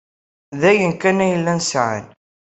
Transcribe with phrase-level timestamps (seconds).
[0.59, 2.05] D ayen kan ay llan sɛan.